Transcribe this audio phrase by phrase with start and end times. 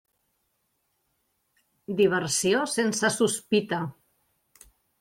[2.01, 3.85] Diversió sense sospita.